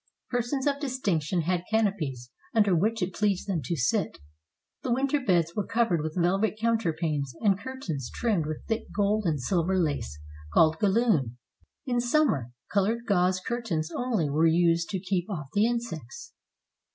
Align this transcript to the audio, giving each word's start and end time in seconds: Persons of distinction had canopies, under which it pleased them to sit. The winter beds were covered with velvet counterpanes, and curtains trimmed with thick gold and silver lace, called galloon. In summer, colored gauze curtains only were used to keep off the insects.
Persons 0.31 0.65
of 0.65 0.79
distinction 0.79 1.41
had 1.41 1.61
canopies, 1.69 2.31
under 2.55 2.75
which 2.75 3.03
it 3.03 3.13
pleased 3.13 3.47
them 3.47 3.61
to 3.65 3.75
sit. 3.75 4.17
The 4.81 4.91
winter 4.91 5.19
beds 5.19 5.53
were 5.55 5.63
covered 5.67 6.01
with 6.01 6.17
velvet 6.19 6.57
counterpanes, 6.59 7.35
and 7.41 7.59
curtains 7.59 8.09
trimmed 8.11 8.47
with 8.47 8.65
thick 8.65 8.85
gold 8.91 9.25
and 9.27 9.39
silver 9.39 9.77
lace, 9.77 10.19
called 10.55 10.79
galloon. 10.79 11.37
In 11.85 12.01
summer, 12.01 12.49
colored 12.73 13.05
gauze 13.05 13.39
curtains 13.41 13.91
only 13.95 14.27
were 14.27 14.47
used 14.47 14.89
to 14.89 14.99
keep 14.99 15.29
off 15.29 15.49
the 15.53 15.67
insects. 15.67 16.33